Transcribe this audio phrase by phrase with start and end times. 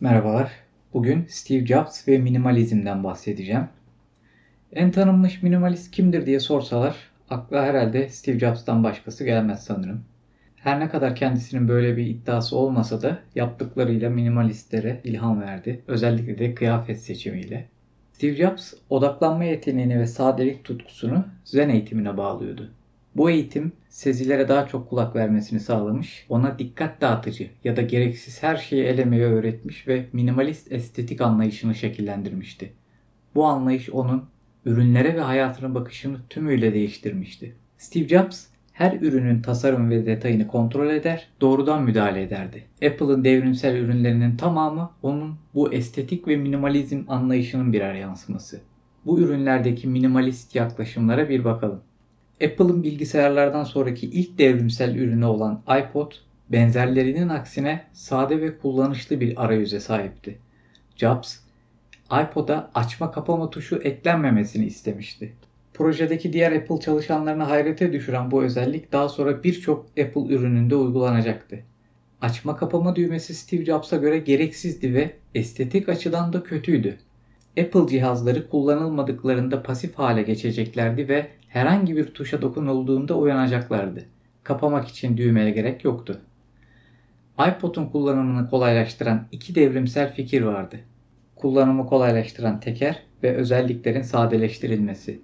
[0.00, 0.52] Merhabalar.
[0.92, 3.68] Bugün Steve Jobs ve minimalizmden bahsedeceğim.
[4.72, 6.96] En tanınmış minimalist kimdir diye sorsalar
[7.30, 10.04] akla herhalde Steve Jobs'tan başkası gelmez sanırım.
[10.56, 15.82] Her ne kadar kendisinin böyle bir iddiası olmasa da yaptıklarıyla minimalistlere ilham verdi.
[15.86, 17.68] Özellikle de kıyafet seçimiyle.
[18.12, 22.70] Steve Jobs odaklanma yeteneğini ve sadelik tutkusunu zen eğitimine bağlıyordu.
[23.16, 28.56] Bu eğitim sezilere daha çok kulak vermesini sağlamış, ona dikkat dağıtıcı ya da gereksiz her
[28.56, 32.72] şeyi elemeyi öğretmiş ve minimalist estetik anlayışını şekillendirmişti.
[33.34, 34.24] Bu anlayış onun
[34.66, 37.54] ürünlere ve hayatına bakışını tümüyle değiştirmişti.
[37.78, 42.64] Steve Jobs her ürünün tasarım ve detayını kontrol eder, doğrudan müdahale ederdi.
[42.86, 48.60] Apple'ın devrimsel ürünlerinin tamamı onun bu estetik ve minimalizm anlayışının birer yansıması.
[49.06, 51.80] Bu ürünlerdeki minimalist yaklaşımlara bir bakalım.
[52.44, 56.12] Apple'ın bilgisayarlardan sonraki ilk devrimsel ürünü olan iPod,
[56.48, 60.38] benzerlerinin aksine sade ve kullanışlı bir arayüze sahipti.
[60.96, 61.36] Jobs,
[62.22, 65.32] iPod'a açma kapama tuşu eklenmemesini istemişti.
[65.74, 71.58] Projedeki diğer Apple çalışanlarını hayrete düşüren bu özellik daha sonra birçok Apple ürününde uygulanacaktı.
[72.20, 76.98] Açma kapama düğmesi Steve Jobs'a göre gereksizdi ve estetik açıdan da kötüydü.
[77.60, 84.04] Apple cihazları kullanılmadıklarında pasif hale geçeceklerdi ve herhangi bir tuşa dokunulduğunda uyanacaklardı.
[84.42, 86.20] Kapamak için düğmeye gerek yoktu.
[87.48, 90.76] iPod'un kullanımını kolaylaştıran iki devrimsel fikir vardı.
[91.36, 95.20] Kullanımı kolaylaştıran teker ve özelliklerin sadeleştirilmesi.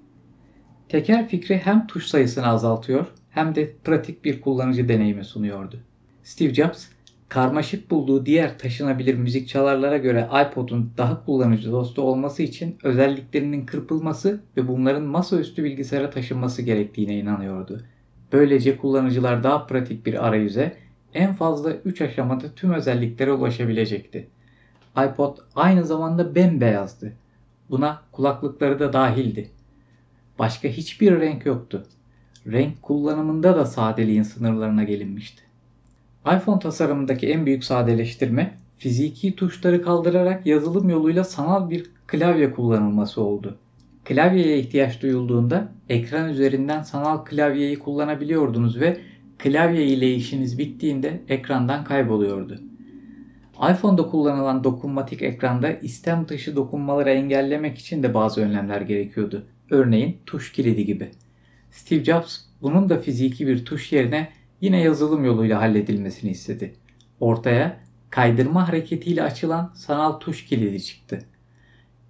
[0.89, 5.81] Teker fikri hem tuş sayısını azaltıyor hem de pratik bir kullanıcı deneyimi sunuyordu.
[6.23, 6.87] Steve Jobs,
[7.33, 14.41] karmaşık bulduğu diğer taşınabilir müzik çalarlara göre iPod'un daha kullanıcı dostu olması için özelliklerinin kırpılması
[14.57, 17.83] ve bunların masaüstü bilgisayara taşınması gerektiğine inanıyordu.
[18.33, 20.77] Böylece kullanıcılar daha pratik bir arayüze
[21.15, 24.29] en fazla 3 aşamada tüm özelliklere ulaşabilecekti.
[24.97, 27.13] iPod aynı zamanda bembeyazdı.
[27.71, 29.51] Buna kulaklıkları da dahildi.
[30.39, 31.87] Başka hiçbir renk yoktu.
[32.47, 35.52] Renk kullanımında da sadeliğin sınırlarına gelinmişti.
[36.27, 43.59] iPhone tasarımındaki en büyük sadeleştirme fiziki tuşları kaldırarak yazılım yoluyla sanal bir klavye kullanılması oldu.
[44.05, 49.01] Klavyeye ihtiyaç duyulduğunda ekran üzerinden sanal klavyeyi kullanabiliyordunuz ve
[49.39, 52.61] klavye ile işiniz bittiğinde ekrandan kayboluyordu.
[53.71, 59.47] iPhone'da kullanılan dokunmatik ekranda istem dışı dokunmaları engellemek için de bazı önlemler gerekiyordu.
[59.71, 61.11] Örneğin tuş kilidi gibi.
[61.71, 64.29] Steve Jobs bunun da fiziki bir tuş yerine
[64.63, 66.75] yine yazılım yoluyla halledilmesini istedi.
[67.21, 67.81] Ortaya
[68.11, 71.19] kaydırma hareketiyle açılan sanal tuş kilidi çıktı.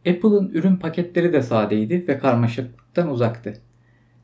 [0.06, 3.60] Apple'ın ürün paketleri de sadeydi ve karmaşıklıktan uzaktı.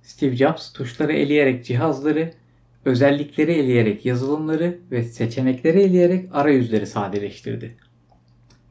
[0.02, 2.32] Steve Jobs tuşları eleyerek cihazları,
[2.84, 7.76] özellikleri eleyerek yazılımları ve seçenekleri eleyerek arayüzleri sadeleştirdi.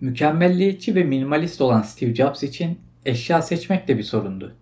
[0.02, 4.56] Mükemmelliyetçi ve minimalist olan Steve Jobs için eşya seçmek de bir sorundu.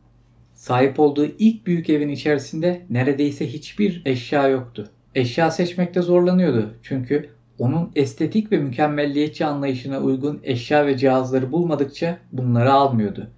[0.65, 4.89] Sahip olduğu ilk büyük evin içerisinde neredeyse hiçbir eşya yoktu.
[5.15, 12.73] Eşya seçmekte zorlanıyordu çünkü onun estetik ve mükemmelliyetçi anlayışına uygun eşya ve cihazları bulmadıkça bunları
[12.73, 13.29] almıyordu.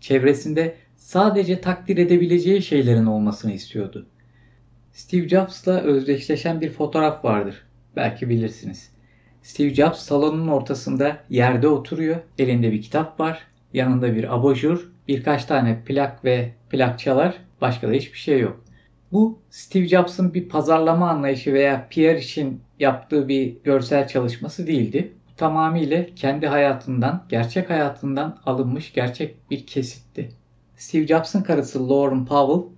[0.00, 4.06] Çevresinde sadece takdir edebileceği şeylerin olmasını istiyordu.
[4.92, 7.62] Steve Jobs'la özdeşleşen bir fotoğraf vardır.
[7.96, 8.90] Belki bilirsiniz.
[9.42, 12.16] Steve Jobs salonun ortasında yerde oturuyor.
[12.38, 13.42] Elinde bir kitap var.
[13.72, 17.34] Yanında bir abajur, birkaç tane plak ve plakçalar.
[17.60, 18.64] Başka da hiçbir şey yok.
[19.12, 25.12] Bu Steve Jobs'ın bir pazarlama anlayışı veya PR için yaptığı bir görsel çalışması değildi.
[25.30, 30.28] Bu tamamıyla kendi hayatından, gerçek hayatından alınmış gerçek bir kesitti.
[30.76, 32.68] Steve Jobs'ın karısı Lauren Powell,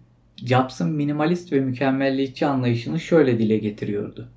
[0.47, 4.29] Jobs'ın minimalist ve mükemmelliyetçi anlayışını şöyle dile getiriyordu.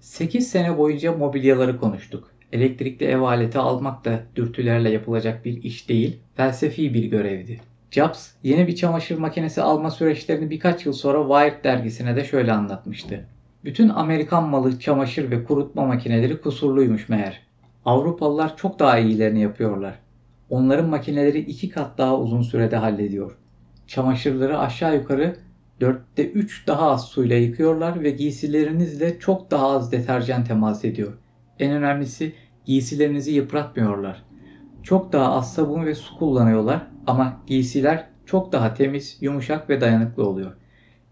[0.00, 2.30] 8 sene boyunca mobilyaları konuştuk.
[2.52, 7.60] Elektrikli ev aleti almak da dürtülerle yapılacak bir iş değil, felsefi bir görevdi.
[7.90, 13.26] Jobs yeni bir çamaşır makinesi alma süreçlerini birkaç yıl sonra Wired dergisine de şöyle anlatmıştı.
[13.64, 17.40] Bütün Amerikan malı çamaşır ve kurutma makineleri kusurluymuş meğer.
[17.84, 19.94] Avrupalılar çok daha iyilerini yapıyorlar.
[20.50, 23.36] Onların makineleri iki kat daha uzun sürede hallediyor.
[23.86, 25.36] Çamaşırları aşağı yukarı
[25.80, 31.12] dörtte üç daha az suyla yıkıyorlar ve giysilerinizle çok daha az deterjan temas ediyor.
[31.58, 32.32] En önemlisi
[32.64, 34.22] giysilerinizi yıpratmıyorlar.
[34.82, 40.26] Çok daha az sabun ve su kullanıyorlar ama giysiler çok daha temiz, yumuşak ve dayanıklı
[40.28, 40.52] oluyor.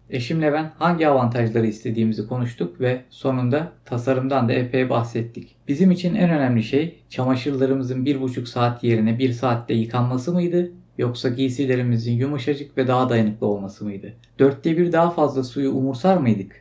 [0.09, 5.55] Eşimle ben hangi avantajları istediğimizi konuştuk ve sonunda tasarımdan da epey bahsettik.
[5.67, 11.29] Bizim için en önemli şey çamaşırlarımızın bir buçuk saat yerine bir saatte yıkanması mıydı yoksa
[11.29, 14.13] giysilerimizin yumuşacık ve daha dayanıklı olması mıydı?
[14.39, 16.60] Dörtte bir daha fazla suyu umursar mıydık?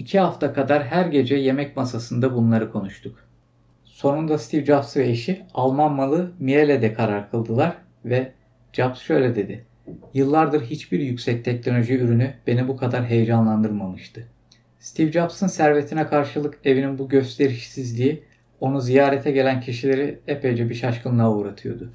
[0.00, 3.18] İki hafta kadar her gece yemek masasında bunları konuştuk.
[3.84, 8.32] Sonunda Steve Jobs ve eşi Alman malı Miele'de karar kıldılar ve
[8.72, 9.64] Jobs şöyle dedi.
[10.14, 14.26] Yıllardır hiçbir yüksek teknoloji ürünü beni bu kadar heyecanlandırmamıştı.
[14.78, 18.22] Steve Jobs'ın servetine karşılık evinin bu gösterişsizliği
[18.60, 21.92] onu ziyarete gelen kişileri epeyce bir şaşkınlığa uğratıyordu.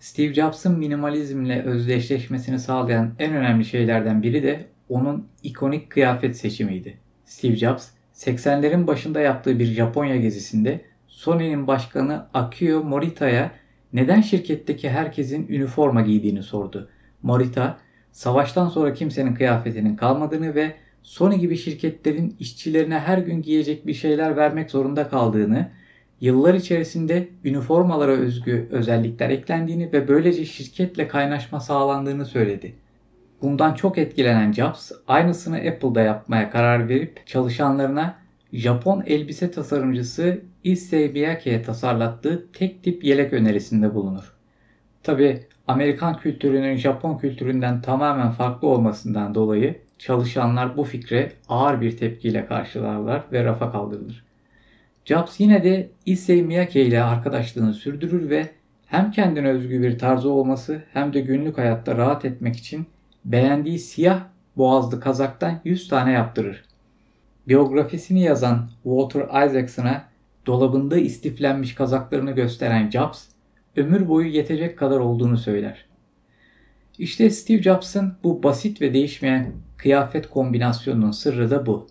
[0.00, 7.01] Steve Jobs'ın minimalizmle özdeşleşmesini sağlayan en önemli şeylerden biri de onun ikonik kıyafet seçimiydi.
[7.32, 13.50] Steve Jobs, 80'lerin başında yaptığı bir Japonya gezisinde Sony'nin başkanı Akio Morita'ya
[13.92, 16.88] neden şirketteki herkesin üniforma giydiğini sordu.
[17.22, 17.78] Morita,
[18.12, 24.36] savaştan sonra kimsenin kıyafetinin kalmadığını ve Sony gibi şirketlerin işçilerine her gün giyecek bir şeyler
[24.36, 25.70] vermek zorunda kaldığını,
[26.20, 32.74] yıllar içerisinde üniformalara özgü özellikler eklendiğini ve böylece şirketle kaynaşma sağlandığını söyledi.
[33.42, 38.14] Bundan çok etkilenen Jobs, aynısını Apple'da yapmaya karar verip çalışanlarına
[38.52, 44.32] Japon elbise tasarımcısı Issei Miyake'ye tasarlattığı tek tip yelek önerisinde bulunur.
[45.02, 52.46] Tabi Amerikan kültürünün Japon kültüründen tamamen farklı olmasından dolayı çalışanlar bu fikre ağır bir tepkiyle
[52.46, 54.24] karşılarlar ve rafa kaldırılır.
[55.04, 58.48] Jobs yine de Issei Miyake ile arkadaşlığını sürdürür ve
[58.86, 62.86] hem kendine özgü bir tarzı olması hem de günlük hayatta rahat etmek için
[63.24, 64.24] beğendiği siyah
[64.56, 66.64] boğazlı kazaktan 100 tane yaptırır.
[67.48, 70.04] Biyografisini yazan Walter Isaacson'a
[70.46, 73.24] dolabında istiflenmiş kazaklarını gösteren Jobs,
[73.76, 75.86] ömür boyu yetecek kadar olduğunu söyler.
[76.98, 81.86] İşte Steve Jobs'ın bu basit ve değişmeyen kıyafet kombinasyonunun sırrı da bu.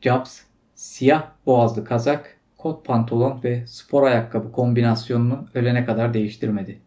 [0.00, 0.40] Jobs,
[0.74, 6.78] siyah boğazlı kazak, kot pantolon ve spor ayakkabı kombinasyonunu ölene kadar değiştirmedi.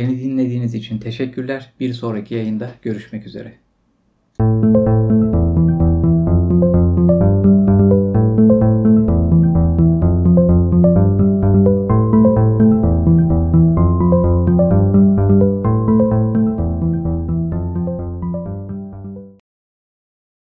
[0.00, 1.72] Beni dinlediğiniz için teşekkürler.
[1.80, 3.52] Bir sonraki yayında görüşmek üzere.
[4.40, 5.49] Müzik